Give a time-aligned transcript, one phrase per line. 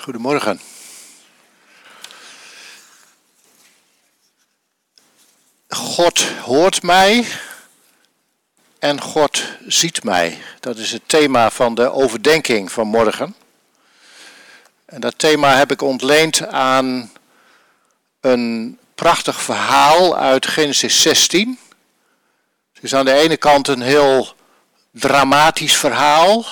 [0.00, 0.60] Goedemorgen.
[5.68, 7.26] God hoort mij
[8.78, 10.38] en God ziet mij.
[10.60, 13.34] Dat is het thema van de overdenking van morgen.
[14.84, 17.12] En dat thema heb ik ontleend aan
[18.20, 21.58] een prachtig verhaal uit Genesis 16.
[22.72, 24.34] Het is aan de ene kant een heel
[24.90, 26.46] dramatisch verhaal.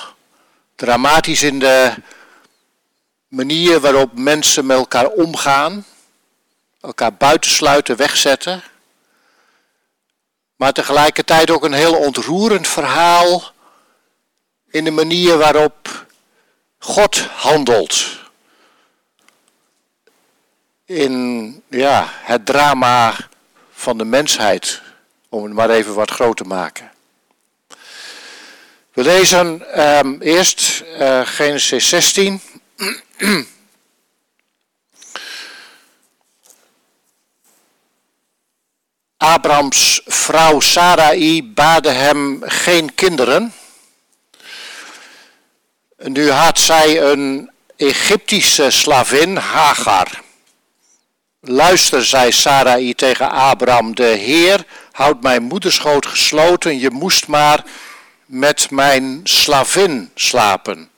[0.75, 1.93] Dramatisch in de
[3.29, 5.85] manier waarop mensen met elkaar omgaan,
[6.81, 8.63] elkaar buitensluiten, wegzetten.
[10.55, 13.51] Maar tegelijkertijd ook een heel ontroerend verhaal
[14.69, 16.05] in de manier waarop
[16.79, 18.17] God handelt.
[20.85, 23.15] In ja, het drama
[23.71, 24.81] van de mensheid,
[25.29, 26.91] om het maar even wat groot te maken.
[28.93, 32.41] We lezen ehm, eerst uh, Genesis 16.
[39.17, 43.53] Abrams vrouw Sarai baarde hem geen kinderen.
[45.97, 50.21] Nu had zij een Egyptische slavin, Hagar.
[51.41, 57.63] Luister, zei Sarai tegen Abraham, de Heer houdt mijn moederschoot gesloten, je moest maar
[58.25, 60.88] met mijn slavin slapen.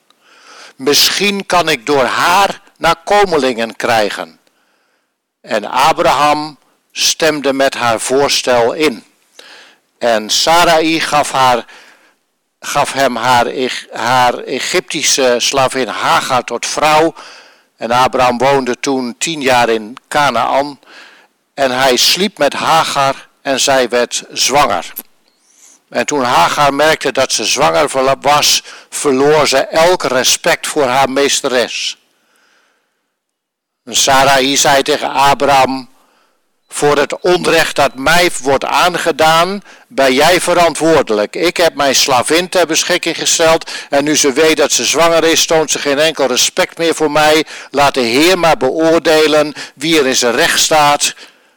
[0.82, 4.38] Misschien kan ik door haar nakomelingen krijgen.
[5.40, 6.58] En Abraham
[6.92, 9.04] stemde met haar voorstel in.
[9.98, 11.64] En Sarai gaf, haar,
[12.60, 13.46] gaf hem haar,
[13.92, 17.14] haar Egyptische slavin Hagar tot vrouw.
[17.76, 20.80] En Abraham woonde toen tien jaar in Canaan.
[21.54, 24.92] En hij sliep met Hagar en zij werd zwanger.
[25.92, 31.96] En toen Hagar merkte dat ze zwanger was, verloor ze elk respect voor haar meesteres.
[33.84, 35.88] En Sarai zei tegen Abraham,
[36.68, 41.36] voor het onrecht dat mij wordt aangedaan, ben jij verantwoordelijk.
[41.36, 45.46] Ik heb mijn slavin ter beschikking gesteld en nu ze weet dat ze zwanger is,
[45.46, 47.44] toont ze geen enkel respect meer voor mij.
[47.70, 51.14] Laat de Heer maar beoordelen wie er in zijn recht staat,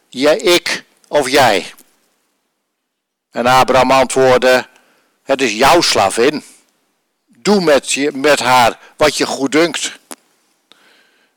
[0.09, 1.73] jij, ik of jij.
[3.35, 4.68] En Abraham antwoordde,
[5.23, 6.44] het is jouw slavin.
[7.25, 10.00] Doe met, je, met haar wat je goed dunkt.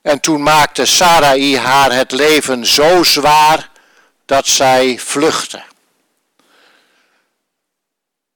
[0.03, 3.71] En toen maakte Sarai haar het leven zo zwaar
[4.25, 5.63] dat zij vluchtte.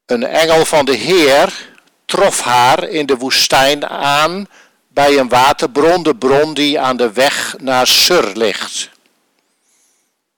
[0.07, 1.69] Een engel van de Heer
[2.05, 4.49] trof haar in de woestijn aan
[4.89, 8.91] bij een waterbron, de bron die aan de weg naar Sur ligt.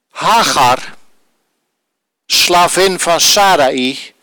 [0.09, 0.95] Hagar,
[2.25, 4.13] slavin van Sarai,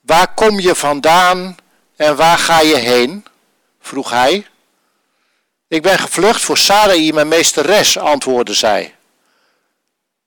[0.00, 1.56] waar kom je vandaan
[1.96, 3.26] en waar ga je heen?
[3.80, 4.46] vroeg hij.
[5.68, 8.94] Ik ben gevlucht voor Sarai, mijn meesteres, antwoordde zij.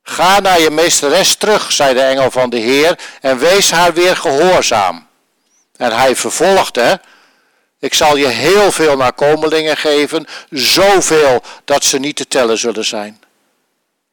[0.04, 4.16] Ga naar je meesteres terug, zei de engel van de Heer, en wees haar weer
[4.16, 5.08] gehoorzaam.
[5.76, 7.02] En hij vervolgde,
[7.80, 13.22] ik zal je heel veel nakomelingen geven, zoveel dat ze niet te tellen zullen zijn.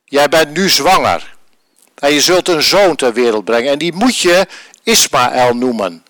[0.05, 1.34] Jij bent nu zwanger
[1.99, 4.47] en je zult een zoon ter wereld brengen en die moet je
[4.83, 6.05] Ismaël noemen.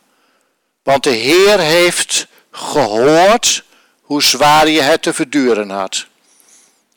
[0.82, 3.64] Want de Heer heeft gehoord
[4.00, 6.06] hoe zwaar je het te verduren had.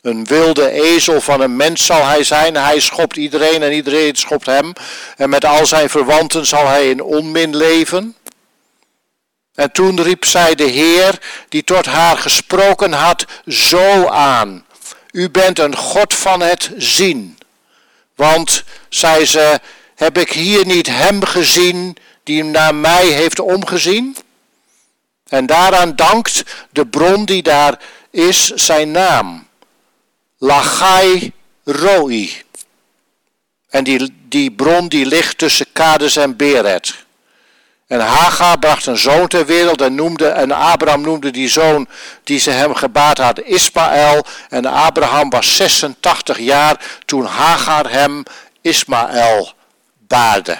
[0.02, 2.54] Een wilde ezel van een mens zal hij zijn.
[2.54, 4.72] Hij schopt iedereen en iedereen schopt hem.
[5.16, 8.16] En met al zijn verwanten zal hij in onmin leven.
[9.54, 11.18] En toen riep zij de Heer,
[11.48, 14.64] die tot haar gesproken had, zo aan.
[15.10, 17.38] U bent een God van het zien.
[18.14, 19.60] Want, zei ze,
[19.94, 24.16] heb ik hier niet hem gezien die naar mij heeft omgezien?
[25.28, 27.78] En daaraan dankt de bron die daar
[28.10, 29.46] is zijn naam.
[30.38, 31.32] Lachai
[31.64, 32.42] Roi.
[33.68, 37.06] En die, die bron die ligt tussen Kades en Beret.
[37.86, 41.88] En Hagar bracht een zoon ter wereld en, noemde, en Abraham noemde die zoon
[42.24, 44.24] die ze hem gebaat had Ismaël.
[44.48, 48.22] En Abraham was 86 jaar toen Hagar hem
[48.68, 49.52] Ismaël
[49.98, 50.58] baarde.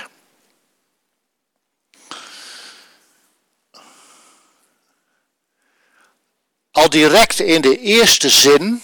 [6.71, 8.83] Al direct in de eerste zin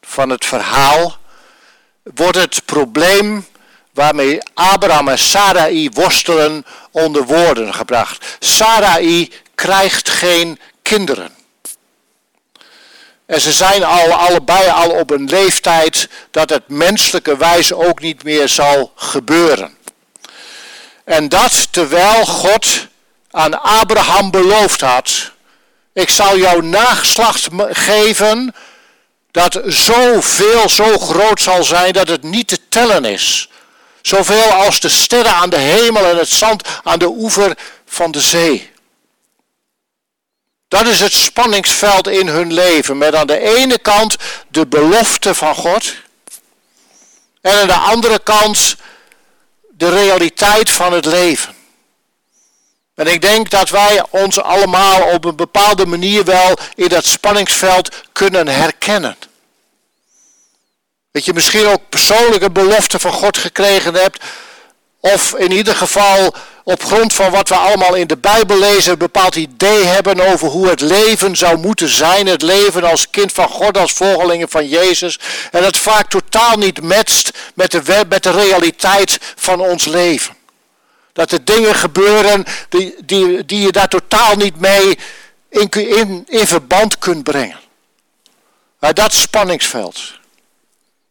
[0.00, 1.16] van het verhaal
[2.02, 3.46] wordt het probleem
[3.92, 8.36] waarmee Abraham en Sarai worstelen onder woorden gebracht.
[8.38, 11.37] Sarai krijgt geen kinderen.
[13.28, 18.22] En ze zijn al, allebei al op een leeftijd dat het menselijke wijze ook niet
[18.22, 19.76] meer zal gebeuren.
[21.04, 22.86] En dat terwijl God
[23.30, 25.32] aan Abraham beloofd had
[25.92, 28.54] Ik zal jou nageslacht geven
[29.30, 33.48] dat zoveel zo groot zal zijn dat het niet te tellen is.
[34.02, 38.20] Zoveel als de sterren aan de hemel en het zand aan de oever van de
[38.20, 38.70] zee.
[40.68, 42.98] Dat is het spanningsveld in hun leven.
[42.98, 44.16] Met aan de ene kant
[44.48, 45.94] de belofte van God.
[47.40, 48.76] En aan de andere kant
[49.70, 51.54] de realiteit van het leven.
[52.94, 57.88] En ik denk dat wij ons allemaal op een bepaalde manier wel in dat spanningsveld
[58.12, 59.16] kunnen herkennen.
[61.10, 64.24] Dat je misschien ook persoonlijke belofte van God gekregen hebt.
[65.00, 66.34] Of in ieder geval
[66.68, 70.48] op grond van wat we allemaal in de Bijbel lezen, een bepaald idee hebben over
[70.48, 72.26] hoe het leven zou moeten zijn.
[72.26, 75.18] Het leven als kind van God, als volgelingen van Jezus.
[75.50, 80.36] En dat vaak totaal niet matcht met de, met de realiteit van ons leven.
[81.12, 84.98] Dat er dingen gebeuren die, die, die je daar totaal niet mee
[85.50, 87.60] in, in, in verband kunt brengen.
[88.78, 90.12] Maar dat spanningsveld.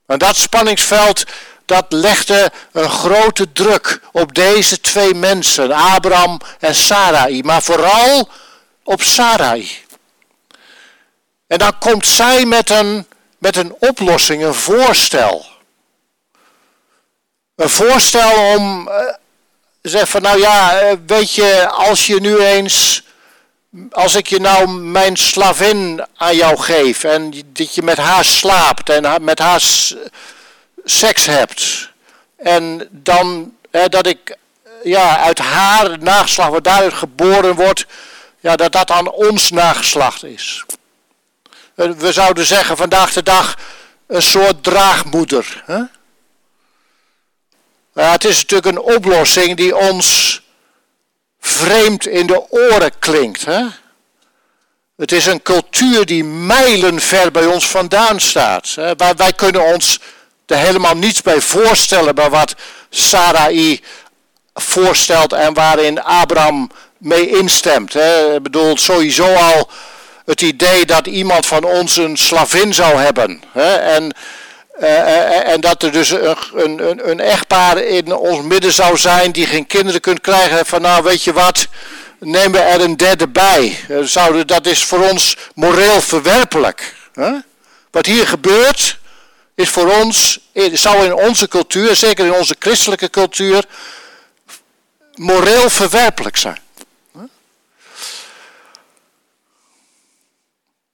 [0.06, 1.24] En dat spanningsveld
[1.68, 8.30] dat legde een grote druk op deze twee mensen, Abraham en Sarai, maar vooral
[8.84, 9.86] op Sarai.
[11.48, 15.46] En dan komt zij met een, met een oplossing, een voorstel.
[17.56, 18.96] Een voorstel om, uh,
[19.81, 23.04] zeg van nou ja, eh, weet je, als je nu eens,
[23.92, 28.90] als ik je nou mijn slavin aan jou geef en dat je met haar slaapt
[28.90, 29.62] en met haar
[30.89, 31.92] seks hebt.
[32.36, 34.38] En dan hè, dat ik
[34.84, 37.86] ja, uit haar nageslacht, wat daaruit geboren wordt,
[38.39, 40.66] ja, dat dat aan ons nageslacht is.
[41.75, 43.57] Eh, we zouden zeggen vandaag de dag
[44.07, 45.63] een soort draagmoeder.
[45.66, 45.81] Hè?
[47.94, 50.42] Ja, het is natuurlijk een oplossing die ons
[51.40, 53.45] vreemd in de oren klinkt.
[53.45, 53.66] Hè?
[54.95, 58.68] Het is een cultuur die mijlenver bij ons vandaan staat.
[58.75, 58.95] Hè?
[58.95, 60.00] Wij, wij kunnen ons
[60.51, 62.55] er helemaal niets bij voorstellen bij wat
[62.89, 63.81] Sarai
[64.53, 67.94] voorstelt en waarin Abraham mee instemt.
[67.94, 68.35] Hè.
[68.35, 69.69] Ik bedoel, sowieso al
[70.25, 73.41] het idee dat iemand van ons een slavin zou hebben.
[73.51, 73.73] Hè.
[73.75, 74.15] En,
[74.79, 79.45] uh, en dat er dus een, een, een echtpaar in ons midden zou zijn die
[79.45, 80.65] geen kinderen kunt krijgen.
[80.65, 81.67] Van nou, weet je wat,
[82.19, 83.77] nemen we er een derde bij.
[84.01, 86.95] Zouden, dat is voor ons moreel verwerpelijk.
[87.13, 87.31] Hè.
[87.91, 88.97] Wat hier gebeurt,
[89.57, 93.65] is voor ons, zou in onze cultuur, zeker in onze christelijke cultuur,
[95.15, 96.59] moreel verwerpelijk zijn.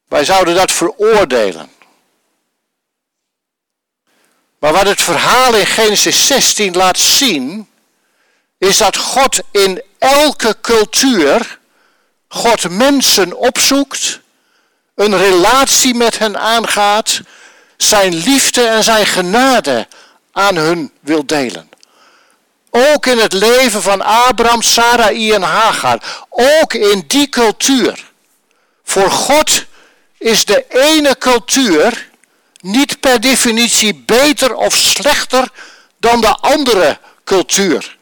[0.08, 1.72] Wij zouden dat veroordelen.
[4.60, 7.70] Maar wat het verhaal in Genesis 16 laat zien,
[8.58, 11.60] is dat God in elke cultuur,
[12.28, 14.20] God mensen opzoekt,
[14.96, 17.22] een relatie met hen aangaat,
[17.78, 19.88] zijn liefde en zijn genade
[20.32, 21.70] aan hun wil delen.
[22.70, 26.26] Ook in het leven van Abraham, Sarai en Hagar.
[26.30, 28.12] Ook in die cultuur.
[28.84, 29.66] Voor God
[30.18, 32.10] is de ene cultuur
[32.60, 35.50] niet per definitie beter of slechter
[35.98, 37.98] dan de andere cultuur.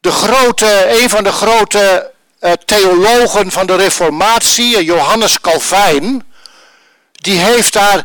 [0.00, 2.12] De grote, een van de grote
[2.64, 6.24] theologen van de Reformatie, eh, Johannes Calvijn,
[7.12, 8.04] die heeft daar,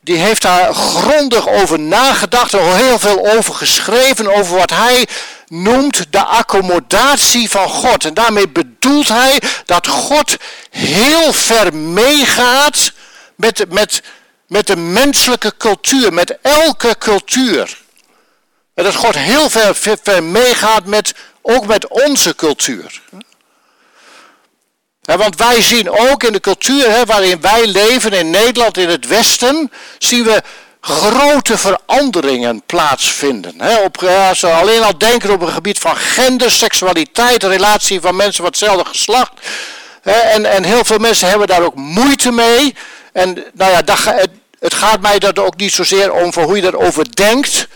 [0.00, 5.06] die heeft daar grondig over nagedacht en heel veel over geschreven, over wat hij
[5.48, 8.04] noemt de accommodatie van God.
[8.04, 10.36] En daarmee bedoelt hij dat God
[10.70, 12.92] heel ver meegaat
[13.36, 14.02] met, met,
[14.46, 17.82] met de menselijke cultuur, met elke cultuur.
[18.74, 21.14] En dat God heel ver, ver meegaat met
[21.46, 23.02] ook met onze cultuur.
[25.00, 29.72] want wij zien ook in de cultuur waarin wij leven in Nederland, in het Westen,
[29.98, 30.42] zien we
[30.80, 33.54] grote veranderingen plaatsvinden.
[33.84, 38.36] op, als we alleen al denken op het gebied van gender, seksualiteit, relatie van mensen
[38.36, 39.32] van hetzelfde geslacht.
[40.02, 42.74] en, en heel veel mensen hebben daar ook moeite mee.
[43.12, 46.56] En nou ja, dat, het, het gaat mij er ook niet zozeer om voor hoe
[46.56, 47.68] je daarover denkt.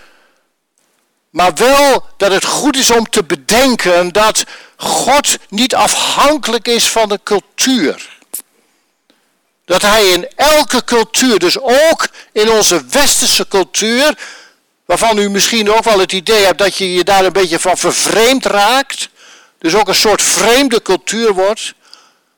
[1.39, 4.45] Maar wel dat het goed is om te bedenken dat
[4.77, 8.09] God niet afhankelijk is van de cultuur.
[9.65, 14.19] Dat hij in elke cultuur, dus ook in onze westerse cultuur,
[14.85, 17.77] waarvan u misschien ook wel het idee hebt dat je je daar een beetje van
[17.77, 19.09] vervreemd raakt,
[19.59, 21.75] dus ook een soort vreemde cultuur wordt,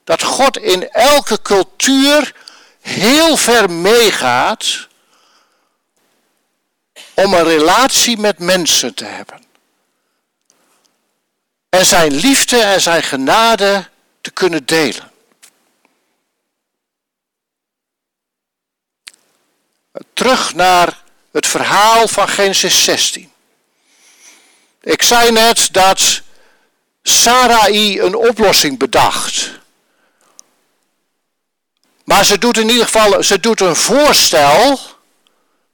[0.04, 2.32] dat God in elke cultuur
[2.80, 4.88] heel ver meegaat
[7.14, 9.38] om een relatie met mensen te hebben.
[11.68, 13.88] en zijn liefde en zijn genade
[14.20, 15.10] te kunnen delen.
[20.12, 21.02] Terug naar
[21.32, 23.32] het verhaal van Genesis 16.
[24.82, 26.22] Ik zei net dat
[27.02, 29.50] Sarai een oplossing bedacht.
[32.04, 34.80] Maar ze doet in ieder geval ze doet een voorstel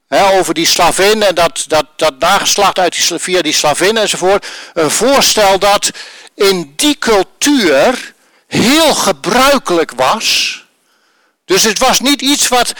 [0.09, 4.47] over die slavin en dat, dat, dat nageslacht uit die, via die slavin enzovoort.
[4.75, 5.91] Een voorstel dat
[6.35, 8.15] in die cultuur
[8.47, 10.65] heel gebruikelijk was.
[11.45, 12.73] Dus het was niet iets wat,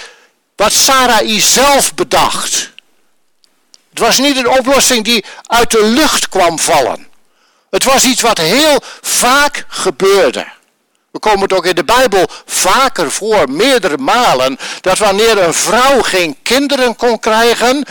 [0.57, 2.71] wat Sarai zelf bedacht.
[3.91, 7.07] Het was niet een oplossing die uit de lucht kwam vallen.
[7.71, 10.47] Het was iets wat heel vaak gebeurde.
[11.17, 16.03] We komen het ook in de Bijbel vaker voor, meerdere malen, dat wanneer een vrouw
[16.03, 17.85] geen kinderen kon krijgen,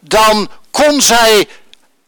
[0.00, 1.48] dan kon zij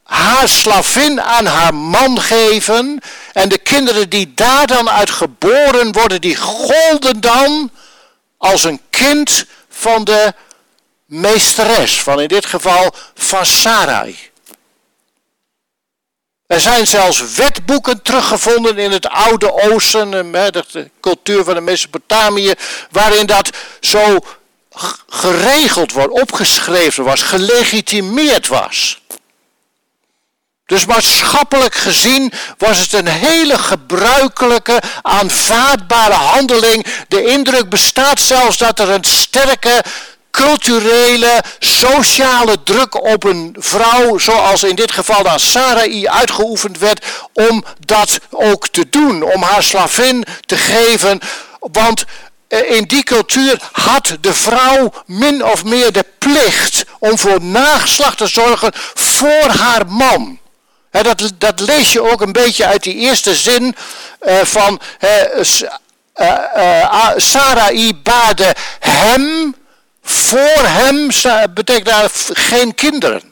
[0.03, 3.01] haar slavin aan haar man geven.
[3.33, 7.71] En de kinderen die daar dan uit geboren worden, die golden dan
[8.39, 10.35] als een kind van de
[11.07, 14.28] meesteres, van in dit geval van Sarai.
[16.49, 22.55] Er zijn zelfs wetboeken teruggevonden in het Oude Oosten, de cultuur van de Mesopotamië,
[22.90, 23.50] waarin dat
[23.81, 24.19] zo
[25.09, 29.00] geregeld wordt, opgeschreven was, gelegitimeerd was.
[30.67, 36.87] Dus maatschappelijk gezien was het een hele gebruikelijke, aanvaardbare handeling.
[37.09, 39.83] De indruk bestaat zelfs dat er een sterke
[40.45, 47.64] culturele, sociale druk op een vrouw, zoals in dit geval dan Sarai uitgeoefend werd, om
[47.87, 51.21] dat ook te doen, om haar slavin te geven.
[51.61, 52.04] Want
[52.49, 58.18] eh, in die cultuur had de vrouw min of meer de plicht om voor nageslacht
[58.18, 60.38] te zorgen voor haar man.
[60.90, 63.76] dat, dat lees je ook een beetje uit die eerste zin
[64.23, 65.42] uh, van uh,
[67.16, 69.54] Sarai baarde hem
[70.09, 71.07] voor hem
[71.55, 73.23] betekent daar geen kinderen.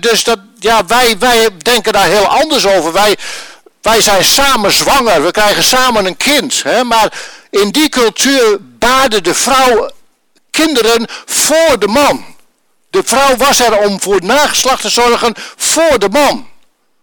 [0.00, 2.92] dus dat, ja, wij, wij denken daar heel anders over.
[2.92, 3.16] Wij,
[3.82, 6.64] wij zijn samen zwanger, we krijgen samen een kind.
[6.84, 7.12] maar
[7.50, 9.90] in die cultuur baarde de vrouw
[10.50, 12.24] kinderen voor de man.
[12.90, 16.48] De vrouw was er om voor nageslacht te zorgen voor de man.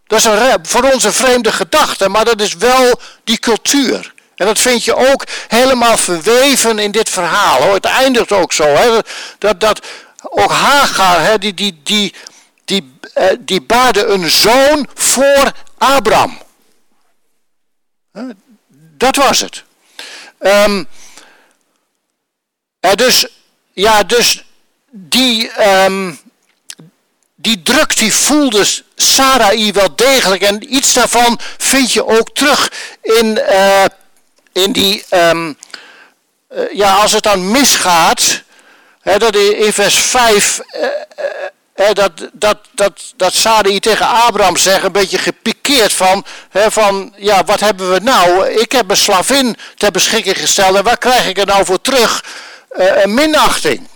[0.07, 4.12] Dat is een, voor ons een vreemde gedachte, maar dat is wel die cultuur.
[4.35, 7.73] En dat vind je ook helemaal verweven in dit verhaal.
[7.73, 8.63] Het eindigt ook zo.
[8.63, 8.99] Hè.
[9.37, 9.81] Dat, dat
[10.21, 12.13] ook Hagar, hè, die, die, die,
[12.65, 16.41] die, eh, die baarde een zoon voor Abraham.
[18.97, 19.63] Dat was het.
[20.39, 20.87] Um,
[22.95, 23.27] dus,
[23.73, 24.43] ja, dus
[24.91, 25.51] die,
[25.83, 26.19] um,
[27.35, 30.41] die druk die voelde Sarai wel degelijk.
[30.41, 32.71] En iets daarvan vind je ook terug
[33.01, 33.83] in uh,
[34.53, 35.57] in die, um,
[36.71, 38.43] ja, als het dan misgaat,
[39.01, 40.83] hè, dat in vers 5, uh,
[41.75, 47.13] uh, dat, dat, dat, dat Sarai tegen Abraham zegt, een beetje gepikeerd van, hè, van,
[47.17, 48.49] ja, wat hebben we nou?
[48.49, 52.23] Ik heb een slavin ter beschikking gesteld en waar krijg ik er nou voor terug?
[52.73, 53.87] een minachting.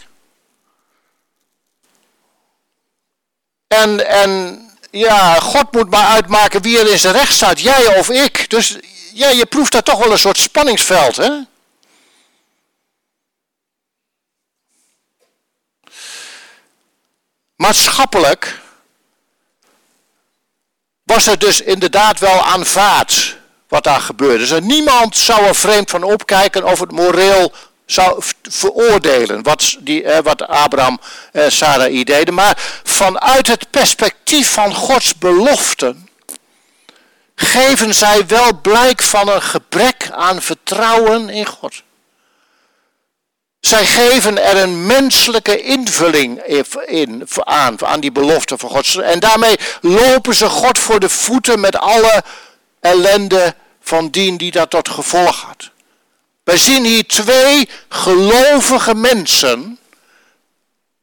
[3.68, 4.62] En, en
[4.92, 8.50] ja, God moet maar uitmaken wie er in zijn recht staat, jij of ik.
[8.50, 8.78] Dus
[9.18, 11.32] ja, je proeft daar toch wel een soort spanningsveld, hè?
[17.56, 18.62] Maatschappelijk
[21.04, 24.48] was er dus inderdaad wel aanvaard wat daar gebeurde.
[24.48, 27.54] Dus niemand zou er vreemd van opkijken of het moreel
[27.86, 31.00] zou veroordelen wat, die, eh, wat Abraham
[31.32, 32.34] en eh, Sarai deden.
[32.34, 36.07] Maar vanuit het perspectief van Gods beloften
[37.40, 41.84] geven zij wel blijk van een gebrek aan vertrouwen in God.
[43.60, 46.42] Zij geven er een menselijke invulling
[46.86, 48.96] in, aan, aan die belofte van God.
[48.96, 52.24] En daarmee lopen ze God voor de voeten met alle
[52.80, 55.70] ellende van dien die dat tot gevolg had.
[56.44, 59.80] Wij zien hier twee gelovige mensen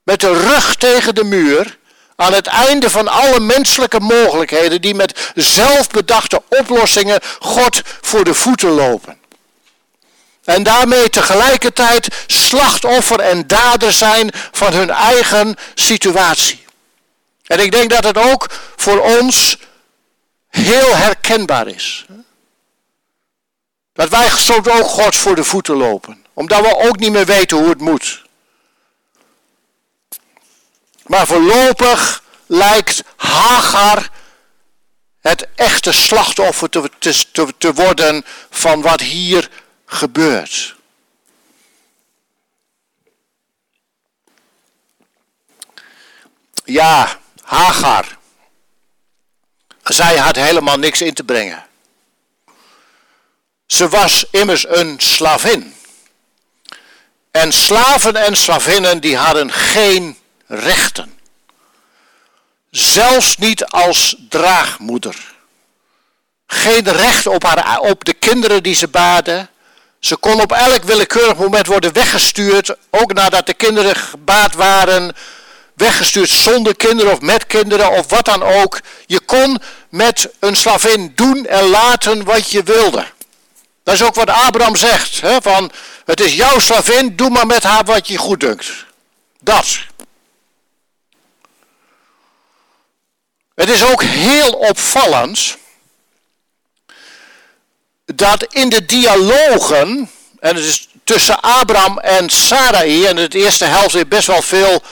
[0.02, 1.78] met de rug tegen de muur
[2.16, 8.71] aan het einde van alle menselijke mogelijkheden die met zelfbedachte oplossingen God voor de voeten
[8.71, 9.18] lopen.
[10.44, 16.64] En daarmee tegelijkertijd slachtoffer en dader zijn van hun eigen situatie.
[17.47, 19.59] En ik denk dat het ook voor ons
[20.49, 22.06] heel herkenbaar is.
[23.92, 26.25] Dat wij soms ook God voor de voeten lopen.
[26.33, 28.24] Omdat we ook niet meer weten hoe het moet.
[31.06, 34.11] Maar voorlopig lijkt Hagar
[35.20, 36.90] het echte slachtoffer te,
[37.32, 39.50] te, te worden van wat hier
[39.87, 40.75] gebeurt.
[46.64, 48.18] Ja, Hagar.
[49.82, 51.66] Zij had helemaal niks in te brengen.
[53.66, 55.75] Ze was immers een slavin.
[57.30, 61.18] En slaven en slavinnen die hadden geen rechten.
[62.70, 65.16] Zelfs niet als draagmoeder.
[66.46, 69.48] Geen recht op, haar, op de kinderen die ze baden.
[70.00, 75.14] Ze kon op elk willekeurig moment worden weggestuurd, ook nadat de kinderen gebaat waren,
[75.74, 78.80] weggestuurd zonder kinderen of met kinderen of wat dan ook.
[79.06, 79.58] Je kon
[79.88, 83.06] met een slavin doen en laten wat je wilde.
[83.82, 85.70] Dat is ook wat Abraham zegt, hè, van
[86.04, 88.84] het is jouw slavin, doe maar met haar wat je goed dunkt.
[89.40, 89.78] Dat.
[93.54, 95.56] Het is ook heel opvallend
[98.04, 103.94] dat in de dialogen, en het is tussen Abraham en Sarai, en het eerste helft
[103.94, 104.82] is best wel veel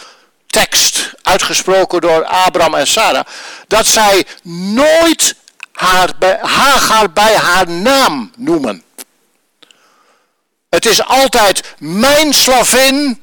[0.46, 3.26] tekst uitgesproken door Abraham en Sarah,
[3.66, 4.26] dat zij
[4.74, 5.34] nooit
[5.72, 8.82] haar, Hagar bij haar naam noemen.
[10.68, 13.22] Het is altijd mijn slavin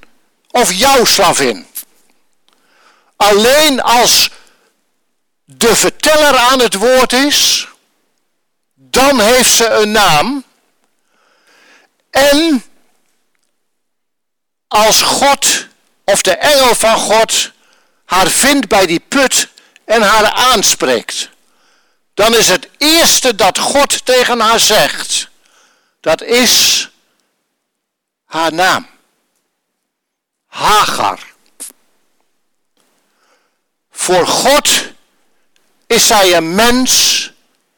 [0.52, 1.68] of jouw slavin.
[3.16, 4.30] Alleen als
[5.58, 7.68] de verteller aan het woord is,
[8.74, 10.44] dan heeft ze een naam.
[12.10, 12.64] En
[14.68, 15.68] als God
[16.04, 17.52] of de engel van God
[18.06, 19.50] haar vindt bij die put
[19.86, 21.30] en haar aanspreekt,
[22.14, 25.30] dan is het eerste dat God tegen haar zegt,
[26.00, 26.90] dat is
[28.26, 28.88] haar naam.
[30.48, 31.20] Hagar.
[33.92, 34.98] Voor God
[35.90, 37.32] is zij een mens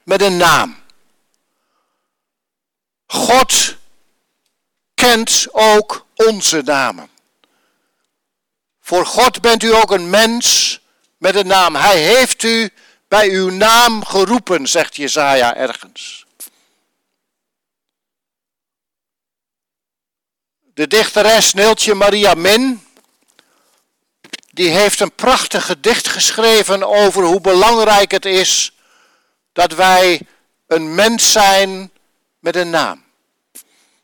[0.04, 0.80] met een naam.
[3.06, 3.76] God
[4.94, 7.10] kent ook onze namen.
[8.82, 10.80] Voor God bent u ook een mens
[11.18, 11.76] met een naam.
[11.76, 12.70] Hij heeft u
[13.08, 16.26] bij uw naam geroepen, zegt Jezaja ergens.
[20.74, 22.84] De dichteres Neeltje Maria Min,
[24.52, 28.72] die heeft een prachtig gedicht geschreven over hoe belangrijk het is
[29.54, 30.22] dat wij
[30.68, 31.92] een mens zijn
[32.40, 33.04] met een naam.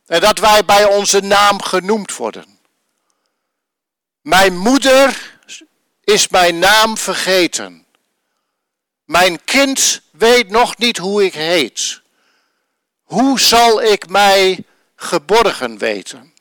[0.06, 2.60] En dat wij bij onze naam genoemd worden.
[4.22, 5.38] Mijn moeder
[6.04, 7.86] is mijn naam vergeten.
[9.06, 12.02] Mijn kind weet nog niet hoe ik heet.
[13.04, 14.64] Hoe zal ik mij
[14.96, 16.34] geborgen weten?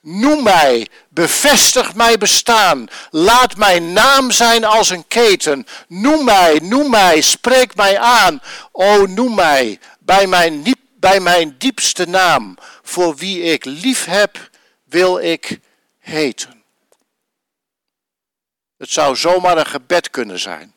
[0.00, 2.88] Noem mij, bevestig mijn bestaan.
[3.10, 5.66] Laat mijn naam zijn als een keten.
[5.88, 8.40] Noem mij, noem mij, spreek mij aan.
[8.72, 12.56] O, noem mij bij mijn, bij mijn diepste naam.
[12.82, 14.50] Voor wie ik lief heb,
[14.84, 15.60] wil ik
[15.98, 16.62] heten.
[18.78, 20.74] Het zou zomaar een gebed kunnen zijn.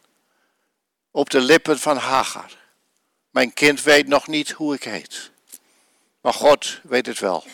[1.11, 2.51] Op de lippen van Hagar.
[3.29, 5.31] Mijn kind weet nog niet hoe ik heet.
[6.21, 7.45] Maar God weet het wel.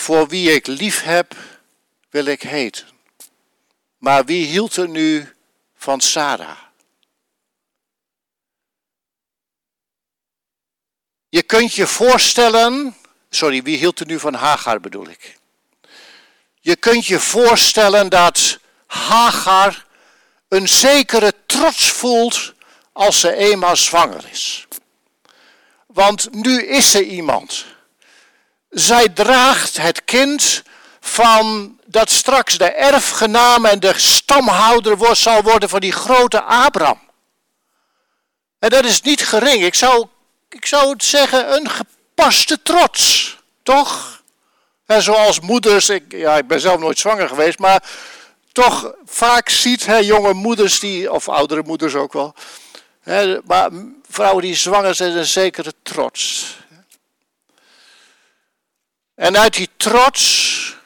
[0.00, 1.36] Voor wie ik lief heb,
[2.10, 2.88] wil ik heten.
[3.98, 5.34] Maar wie hield er nu
[5.74, 6.58] van Sarah?
[11.28, 12.96] Je kunt je voorstellen,
[13.30, 15.38] sorry, wie hield er nu van Hagar bedoel ik?
[16.60, 19.86] Je kunt je voorstellen dat Hagar
[20.48, 22.54] een zekere trots voelt
[22.92, 24.66] als ze eenmaal zwanger is.
[25.86, 27.78] Want nu is ze iemand
[28.70, 30.62] zij draagt het kind
[31.00, 37.00] van dat straks de erfgenaam en de stamhouder zal worden van die grote Abraham.
[38.58, 39.64] En dat is niet gering.
[39.64, 40.06] Ik zou,
[40.48, 43.36] ik zou het zeggen, een gepaste trots.
[43.62, 44.22] Toch?
[44.86, 47.82] En zoals moeders, ik, ja, ik ben zelf nooit zwanger geweest, maar
[48.52, 52.34] toch vaak ziet hè, jonge moeders, die, of oudere moeders ook wel,
[53.00, 53.70] hè, maar
[54.08, 56.56] vrouwen die zwanger zijn, een zekere trots.
[59.20, 60.76] En uit die trots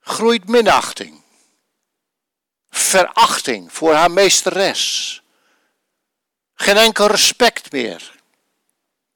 [0.00, 1.22] groeit minachting,
[2.70, 5.22] verachting voor haar meesteres.
[6.54, 8.12] Geen enkel respect meer.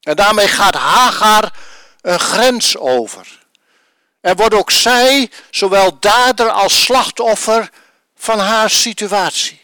[0.01, 1.53] En daarmee gaat Hagar
[2.01, 3.47] een grens over.
[4.21, 7.71] En wordt ook zij zowel dader als slachtoffer
[8.15, 9.61] van haar situatie.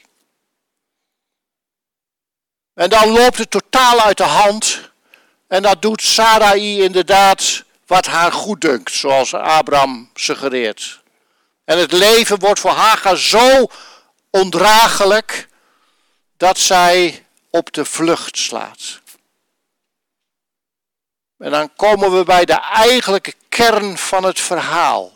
[2.75, 4.91] En dan loopt het totaal uit de hand.
[5.47, 11.01] En dat doet Sarai inderdaad wat haar goed dunkt, zoals Abraham suggereert.
[11.65, 13.67] En het leven wordt voor Hagar zo
[14.31, 15.49] ondraaglijk
[16.37, 19.01] dat zij op de vlucht slaat.
[21.39, 25.13] En dan komen we bij de eigenlijke kern van het verhaal.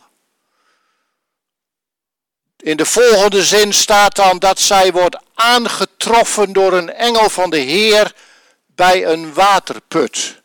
[2.56, 7.58] In de volgende zin staat dan dat zij wordt aangetroffen door een engel van de
[7.58, 8.14] Heer
[8.66, 10.41] bij een waterput.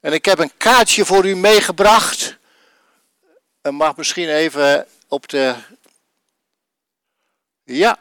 [0.00, 2.36] En ik heb een kaartje voor u meegebracht.
[3.62, 5.54] En mag misschien even op de.
[7.64, 7.98] Ja.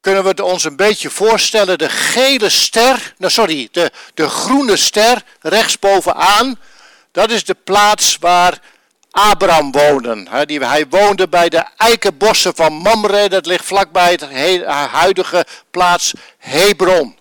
[0.00, 1.78] Kunnen we het ons een beetje voorstellen?
[1.78, 6.58] De gele ster, nou sorry, de, de groene ster rechtsbovenaan.
[7.10, 8.60] Dat is de plaats waar
[9.10, 10.26] Abraham woonde.
[10.66, 17.18] Hij woonde bij de eikenbossen van Mamre, dat ligt vlakbij het huidige plaats Hebron.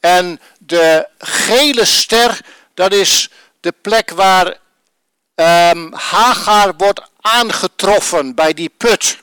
[0.00, 2.40] En de gele ster,
[2.74, 4.46] dat is de plek waar
[5.34, 9.18] um, Hagar wordt aangetroffen bij die put.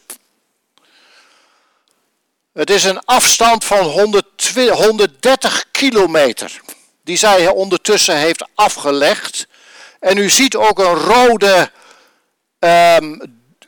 [2.53, 6.61] Het is een afstand van 130 kilometer,
[7.03, 9.47] die zij ondertussen heeft afgelegd.
[9.99, 11.71] En u ziet ook een rode,
[12.59, 13.21] um,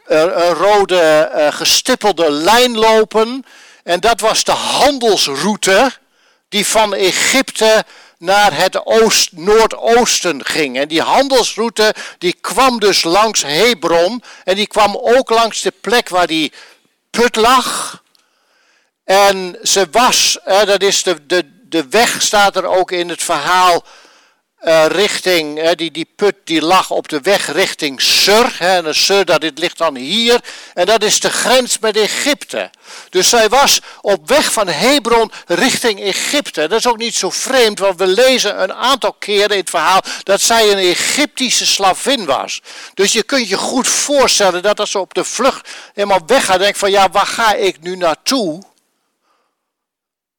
[0.05, 3.45] een rode uh, gestippelde lijn lopen.
[3.83, 5.91] En dat was de handelsroute
[6.55, 7.85] die van Egypte
[8.17, 10.77] naar het oost, noordoosten ging.
[10.77, 16.09] En die handelsroute die kwam dus langs Hebron en die kwam ook langs de plek
[16.09, 16.53] waar die
[17.09, 18.01] put lag.
[19.03, 23.83] En ze was, dat is de, de, de weg staat er ook in het verhaal
[24.65, 28.55] uh, richting, die, die put die lag op de weg richting Sur.
[28.57, 30.39] Hè, en Sur dat dit ligt dan hier.
[30.73, 32.69] En dat is de grens met Egypte.
[33.09, 36.67] Dus zij was op weg van Hebron richting Egypte.
[36.67, 40.01] Dat is ook niet zo vreemd, want we lezen een aantal keren in het verhaal
[40.23, 42.61] dat zij een Egyptische slavin was.
[42.93, 46.77] Dus je kunt je goed voorstellen dat als ze op de vlucht helemaal weggaat, denkt
[46.77, 48.63] van ja, waar ga ik nu naartoe?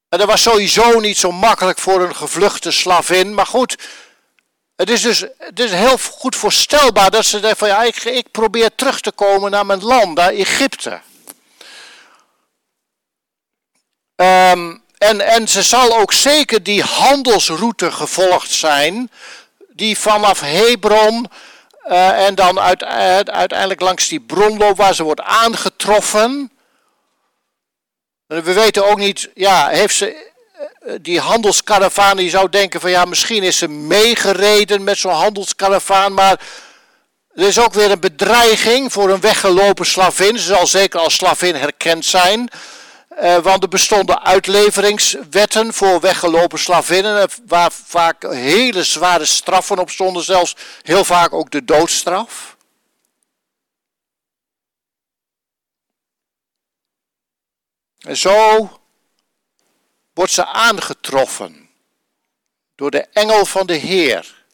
[0.08, 3.34] En dat was sowieso niet zo makkelijk voor een gevluchte slavin.
[3.34, 3.76] Maar goed,
[4.76, 8.30] het is dus het is heel goed voorstelbaar dat ze denken van ja, ik, ik
[8.30, 11.00] probeer terug te komen naar mijn land, naar Egypte.
[14.16, 19.10] Um, en, en ze zal ook zeker die handelsroute gevolgd zijn,
[19.68, 21.26] die vanaf Hebron
[21.88, 26.50] uh, en dan uit, uh, uiteindelijk langs die bronloop waar ze wordt aangetroffen.
[28.26, 30.20] We weten ook niet, ja, heeft ze eh,
[31.00, 36.40] die handelskaravaan, die zou denken van ja, misschien is ze meegereden met zo'n handelskaravaan, maar
[37.34, 40.38] er is ook weer een bedreiging voor een weggelopen slavin.
[40.38, 42.50] Ze zal zeker als slavin herkend zijn.
[43.08, 50.22] Eh, want er bestonden uitleveringswetten voor weggelopen slavinnen, waar vaak hele zware straffen op stonden,
[50.22, 52.56] zelfs heel vaak ook de doodstraf.
[57.98, 58.70] En zo
[60.16, 61.70] wordt ze aangetroffen
[62.74, 64.44] door de engel van de Heer.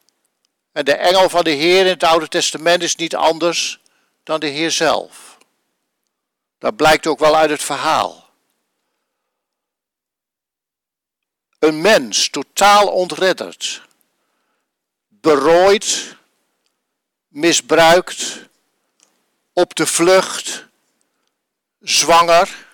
[0.72, 3.80] En de engel van de Heer in het Oude Testament is niet anders
[4.22, 5.38] dan de Heer zelf.
[6.58, 8.30] Dat blijkt ook wel uit het verhaal.
[11.58, 13.82] Een mens totaal ontredderd,
[15.08, 16.16] berooid,
[17.28, 18.48] misbruikt,
[19.52, 20.66] op de vlucht,
[21.80, 22.70] zwanger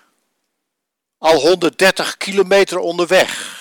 [1.19, 3.57] al 130 kilometer onderweg.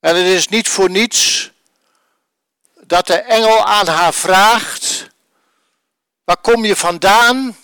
[0.00, 1.50] En het is niet voor niets
[2.80, 5.06] dat de engel aan haar vraagt:
[6.24, 7.56] Waar kom je vandaan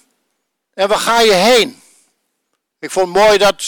[0.75, 1.83] en waar ga je heen?
[2.79, 3.65] Ik vond het mooi dat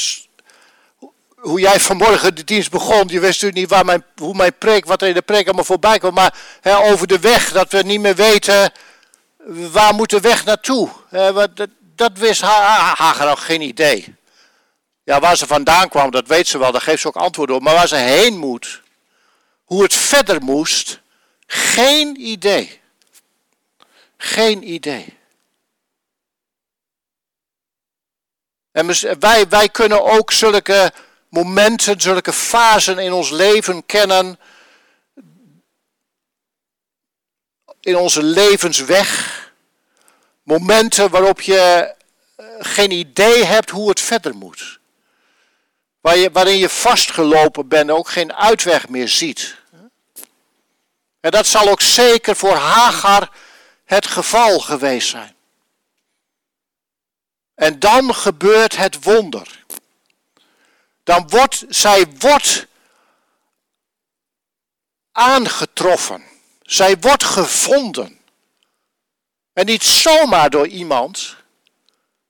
[1.37, 3.09] hoe jij vanmorgen de dienst begon.
[3.09, 5.99] Je wist natuurlijk niet waar mijn, hoe mijn preek, wat in de preek allemaal voorbij
[5.99, 6.15] kwam.
[6.15, 8.73] Maar over de weg, dat we niet meer weten
[9.47, 10.89] waar moet de weg naartoe.
[11.11, 11.69] Wat, dat
[12.15, 14.17] wist Hagar nog geen idee.
[15.05, 17.63] Ja, waar ze vandaan kwam, dat weet ze wel, daar geeft ze ook antwoord op.
[17.63, 18.83] Maar waar ze heen moet,
[19.65, 21.01] hoe het verder moest,
[21.47, 22.81] geen idee.
[24.17, 25.17] Geen idee.
[28.73, 30.93] En wij, wij kunnen ook zulke
[31.29, 34.39] momenten, zulke fasen in ons leven kennen.
[37.81, 39.38] In onze levensweg
[40.49, 41.95] Momenten waarop je
[42.37, 44.81] eh, geen idee hebt hoe het verder moet.
[46.01, 49.57] Waar je, waarin je vastgelopen bent en ook geen uitweg meer ziet.
[51.21, 53.31] En dat zal ook zeker voor Hagar
[53.85, 55.35] het geval geweest zijn.
[57.55, 59.65] En dan gebeurt het wonder.
[61.05, 62.67] Dan wordt zij wordt
[65.13, 66.23] aangetroffen.
[66.63, 68.18] Zij wordt gevonden.
[69.59, 71.37] En niet zomaar door iemand,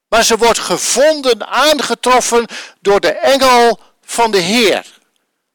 [0.08, 2.46] Maar ze wordt gevonden, aangetroffen
[2.80, 4.86] door de engel van de Heer.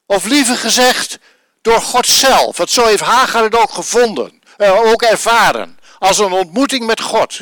[0.05, 1.19] Of liever gezegd,
[1.61, 2.57] door God zelf.
[2.57, 5.79] Want zo heeft Hagar het ook gevonden, eh, ook ervaren.
[5.99, 7.39] Als een ontmoeting met God.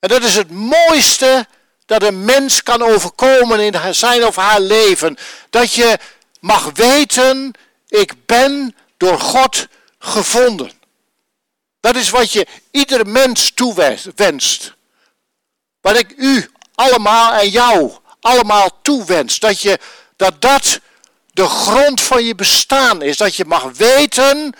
[0.00, 1.46] En dat is het mooiste
[1.86, 5.16] dat een mens kan overkomen in zijn of haar leven.
[5.50, 5.98] Dat je
[6.40, 7.52] mag weten,
[7.88, 9.66] ik ben door God
[9.98, 10.83] gevonden.
[11.84, 14.74] Dat is wat je ieder mens toewenst.
[15.80, 19.38] Wat ik u allemaal en jou allemaal toewens.
[19.38, 19.78] Dat, je,
[20.16, 20.80] dat dat
[21.32, 23.16] de grond van je bestaan is.
[23.16, 24.54] Dat je mag weten,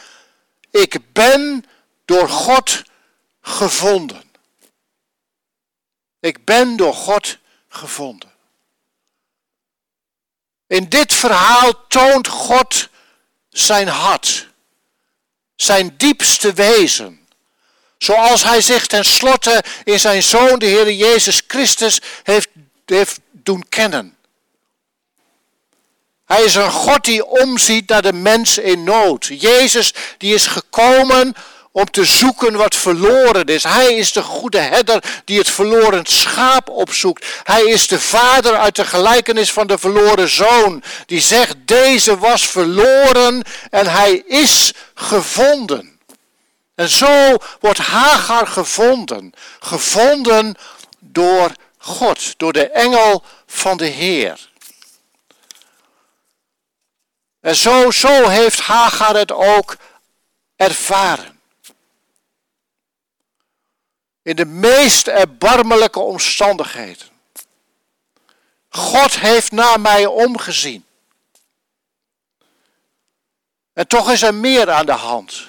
[0.71, 1.65] ik ben
[2.05, 2.83] door God
[3.41, 4.23] gevonden.
[6.21, 8.33] Ik ben door God gevonden.
[10.67, 12.89] In dit verhaal toont God
[13.49, 14.49] zijn hart,
[15.57, 17.27] zijn diepste wezen.
[17.99, 22.49] Zoals hij zich tenslotte in zijn zoon, de Heer Jezus Christus, heeft,
[22.85, 24.17] heeft doen kennen.
[26.25, 29.27] Hij is een God die omziet naar de mens in nood.
[29.27, 31.35] Jezus die is gekomen
[31.77, 33.63] om te zoeken wat verloren is.
[33.63, 37.27] Hij is de goede herder die het verloren schaap opzoekt.
[37.45, 40.83] Hij is de vader uit de gelijkenis van de verloren zoon.
[41.07, 46.01] Die zegt, deze was verloren en hij is gevonden.
[46.75, 49.33] En zo wordt Hagar gevonden.
[49.61, 50.55] Gevonden
[50.99, 54.51] door God, door de engel van de Heer.
[57.41, 59.77] En zo, zo heeft Hagar het ook
[60.57, 61.34] ervaren
[64.25, 67.07] in de meest erbarmelijke omstandigheden.
[68.69, 70.85] God heeft naar mij omgezien.
[73.73, 75.47] En toch is er meer aan de hand.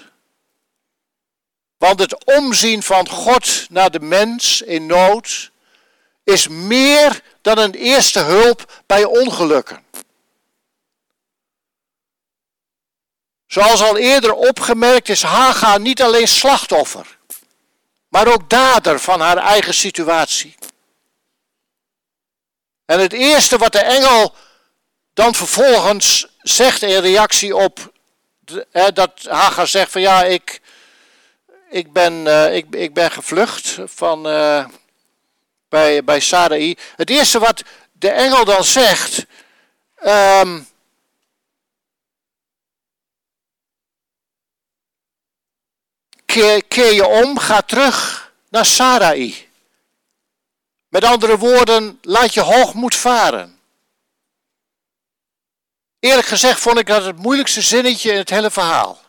[1.77, 5.51] Want het omzien van God naar de mens in nood
[6.23, 9.83] is meer dan een eerste hulp bij ongelukken.
[13.47, 17.14] Zoals al eerder opgemerkt is Haga niet alleen slachtoffer
[18.15, 20.55] maar ook dader van haar eigen situatie.
[22.85, 24.35] En het eerste wat de engel
[25.13, 27.91] dan vervolgens zegt in reactie op
[28.93, 30.61] dat Hagar zegt van ja, ik,
[31.69, 34.65] ik, ben, uh, ik, ik ben gevlucht van, uh,
[35.69, 36.77] bij, bij Sarai.
[36.95, 39.25] Het eerste wat de engel dan zegt,
[40.05, 40.67] um,
[46.67, 49.49] keer, je om, ga terug naar Sarai.
[50.87, 53.59] Met andere woorden, laat je hoogmoed varen.
[55.99, 59.01] Eerlijk gezegd vond ik dat het moeilijkste zinnetje in het hele verhaal.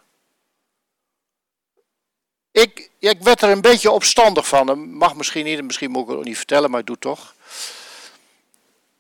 [2.53, 4.91] Ik, ik werd er een beetje opstandig van.
[4.97, 7.35] Mag misschien niet, misschien moet ik het niet vertellen, maar ik doe het toch.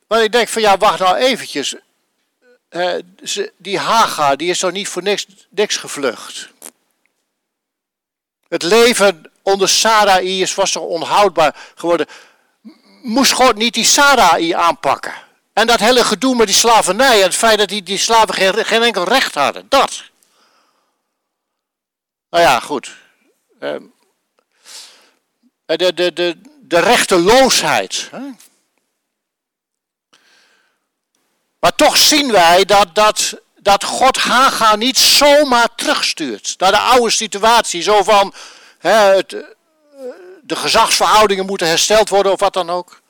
[0.09, 1.75] Maar ik denk van ja, wacht nou eventjes.
[2.71, 2.95] Uh,
[3.57, 6.55] die Haga, die is toch niet voor niks, niks gevlucht.
[8.49, 12.07] Het leven onder Sarai is was zo onhoudbaar geworden.
[13.03, 15.15] Moest God niet die Sarai aanpakken?
[15.53, 18.65] En dat hele gedoe met die slavernij en het feit dat die, die slaven geen,
[18.65, 19.67] geen enkel recht hadden.
[19.69, 20.03] Dat.
[22.31, 22.97] Nou ja, goed.
[23.61, 23.83] Ehm,
[25.67, 28.11] de, de, de, de rechteloosheid.
[31.59, 37.11] Maar toch zien wij dat, dat dat God Haga niet zomaar terugstuurt naar de oude
[37.11, 37.83] situatie.
[37.83, 38.35] Zo van
[38.79, 39.41] hè, het, eh,
[40.43, 43.01] de gezagsverhoudingen moeten hersteld worden of wat dan ook.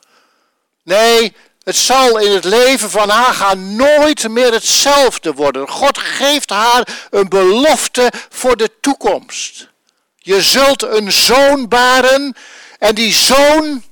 [0.82, 5.68] Nee, het zal in het leven van Haga nooit meer hetzelfde worden.
[5.68, 9.68] God geeft haar een belofte voor de toekomst.
[10.16, 12.36] Je zult een zoon baren
[12.78, 13.84] en die zoon,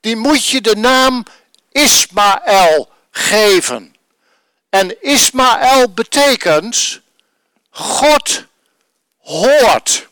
[0.00, 1.24] die moet je de naam
[1.72, 3.95] Ismaël geven.
[4.78, 7.00] En Ismaël betekent
[7.70, 8.44] God
[9.18, 10.08] hoort.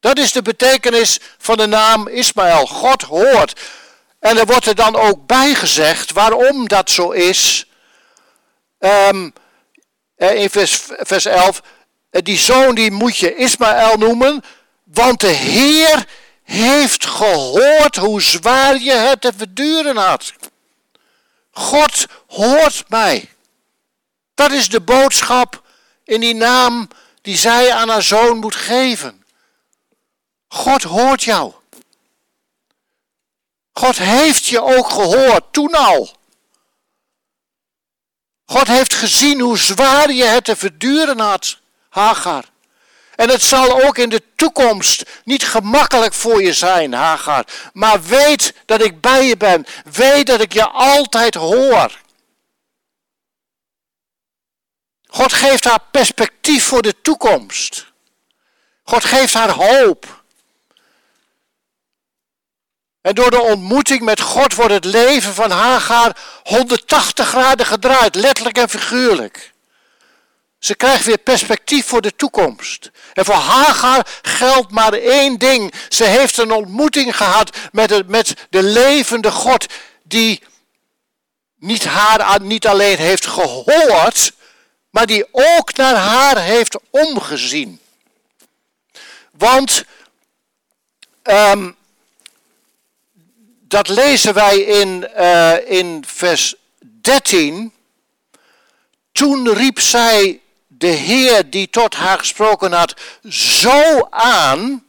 [0.00, 2.66] Dat is de betekenis van de naam Ismaël.
[2.66, 3.60] God hoort.
[4.18, 7.66] En er wordt er dan ook bij gezegd waarom dat zo is.
[8.78, 9.32] Um,
[10.16, 11.62] in vers, vers 11.
[12.10, 14.42] Eh, die zoon die moet je Ismaël noemen.
[14.84, 16.06] Want de Heer
[16.42, 20.32] heeft gehoord hoe zwaar je het te verduren had.
[21.50, 23.28] God hoort mij.
[24.40, 25.62] Dat is de boodschap
[26.04, 26.88] in die naam
[27.22, 29.24] die zij aan haar zoon moet geven.
[30.48, 31.52] God hoort jou.
[33.72, 36.16] God heeft je ook gehoord, toen al.
[38.44, 42.44] God heeft gezien hoe zwaar je het te verduren had, Hagar.
[43.16, 47.44] En het zal ook in de toekomst niet gemakkelijk voor je zijn, Hagar.
[47.72, 49.66] Maar weet dat ik bij je ben.
[49.92, 51.98] Weet dat ik je altijd hoor.
[55.10, 57.86] God geeft haar perspectief voor de toekomst.
[58.82, 60.22] God geeft haar hoop.
[63.00, 68.58] En door de ontmoeting met God wordt het leven van Hagar 180 graden gedraaid, letterlijk
[68.58, 69.52] en figuurlijk.
[70.58, 72.90] Ze krijgt weer perspectief voor de toekomst.
[73.12, 75.74] En voor Hagar geldt maar één ding.
[75.88, 79.66] Ze heeft een ontmoeting gehad met, met de levende God,
[80.02, 80.42] die
[81.56, 84.32] niet haar niet alleen heeft gehoord,
[84.90, 87.80] maar die ook naar haar heeft omgezien.
[89.30, 89.84] Want
[91.22, 91.76] um,
[93.70, 97.72] dat lezen wij in, uh, in vers 13.
[99.12, 104.84] Toen riep zij de Heer die tot haar gesproken had zo aan.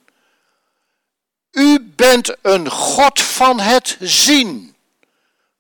[1.52, 4.76] U bent een God van het zien.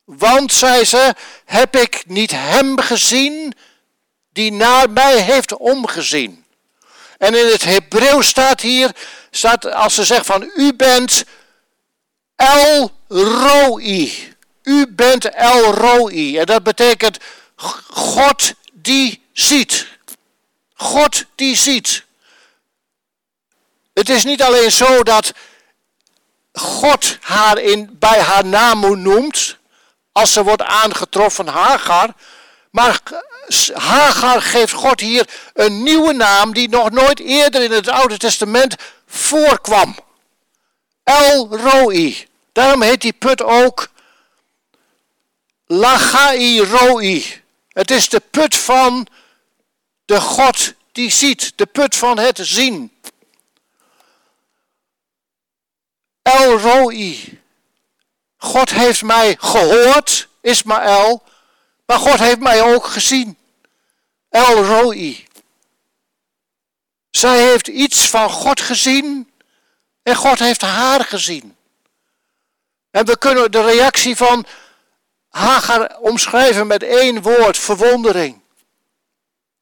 [0.04, 1.13] Want, zei ze,
[1.45, 3.54] heb ik niet hem gezien
[4.34, 6.46] die naar mij heeft omgezien.
[7.17, 8.91] En in het Hebreeuws staat hier,
[9.32, 11.24] staat, als ze zegt van u bent
[12.36, 14.34] El Roi.
[14.63, 16.38] U bent El Roi.
[16.38, 17.17] En dat betekent
[17.88, 19.88] God die ziet.
[20.74, 22.04] God die ziet.
[23.94, 25.34] Het is niet alleen zo dat
[26.54, 29.58] God haar in, bij haar naam noemt,
[30.12, 32.13] als ze wordt aangetroffen Hagar,
[32.71, 33.01] maar
[33.73, 38.75] Hagar geeft God hier een nieuwe naam die nog nooit eerder in het Oude Testament
[39.07, 39.95] voorkwam.
[41.03, 42.27] El Roi.
[42.51, 43.89] Daarom heet die put ook
[45.65, 47.41] Lachai Roi.
[47.67, 49.07] Het is de put van
[50.05, 52.91] de God die ziet, de put van het zien.
[56.21, 57.39] El Roi.
[58.38, 61.23] God heeft mij gehoord, Ismaël,
[61.91, 63.38] maar God heeft mij ook gezien.
[64.30, 65.27] El Roi.
[67.10, 69.32] Zij heeft iets van God gezien
[70.04, 71.56] en God heeft haar gezien.
[72.91, 74.45] En we kunnen de reactie van
[75.30, 78.41] Hagar omschrijven met één woord, verwondering.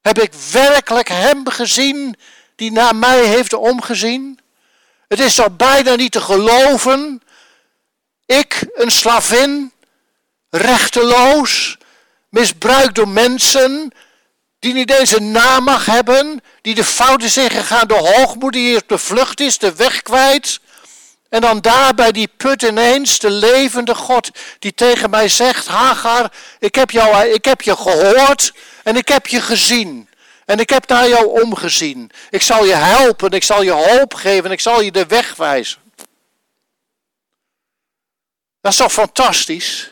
[0.02, 2.15] Heb ik werkelijk hem gezien
[2.56, 4.39] die naar mij heeft omgezien?
[5.08, 7.22] Het is toch bijna niet te geloven.
[8.26, 9.72] Ik, een slavin,
[10.50, 11.78] rechteloos,
[12.30, 13.92] misbruikt door mensen
[14.60, 18.88] die niet een naam mag hebben, die de fouten zijn gegaan door hoogmoed, die op
[18.88, 20.60] de vlucht is, de weg kwijt.
[21.30, 26.32] En dan daar bij die put ineens de levende God die tegen mij zegt, Hagar,
[26.60, 30.10] ik heb, jou, ik heb je gehoord en ik heb je gezien.
[30.46, 32.12] En ik heb naar jou omgezien.
[32.30, 35.80] Ik zal je helpen, ik zal je hoop geven, ik zal je de weg wijzen.
[38.62, 39.89] Dat is toch fantastisch?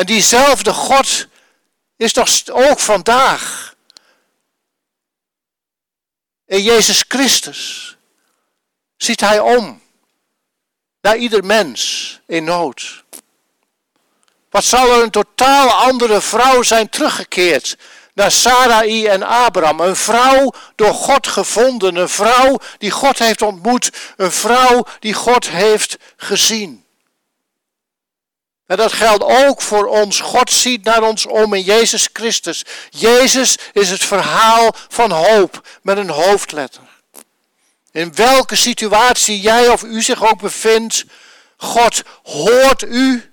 [0.00, 1.26] En diezelfde God
[1.96, 3.74] is toch ook vandaag
[6.46, 7.96] in Jezus Christus.
[8.96, 9.82] Ziet hij om
[11.00, 13.04] naar ieder mens in nood.
[14.50, 17.76] Wat zal er een totaal andere vrouw zijn teruggekeerd
[18.14, 19.80] naar Sarai en Abraham.
[19.80, 25.48] Een vrouw door God gevonden, een vrouw die God heeft ontmoet, een vrouw die God
[25.48, 26.84] heeft gezien.
[28.70, 30.20] En dat geldt ook voor ons.
[30.20, 32.64] God ziet naar ons om in Jezus Christus.
[32.90, 36.82] Jezus is het verhaal van hoop met een hoofdletter.
[37.92, 41.04] In welke situatie jij of u zich ook bevindt,
[41.56, 43.32] God hoort u,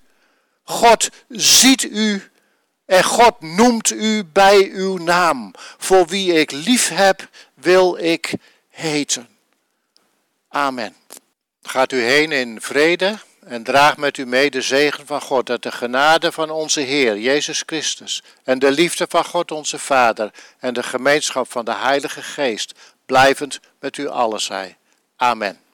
[0.64, 2.32] God ziet u
[2.86, 5.52] en God noemt u bij uw naam.
[5.78, 8.34] Voor wie ik lief heb, wil ik
[8.70, 9.28] heten.
[10.50, 10.96] Amen.
[11.62, 15.64] Gaat u heen in vrede en draag met u mee de zegen van God, dat
[15.64, 20.74] de genade van onze Heer Jezus Christus en de liefde van God onze Vader en
[20.74, 22.74] de gemeenschap van de Heilige Geest
[23.06, 24.78] blijvend met u allen zij.
[25.16, 25.67] Amen.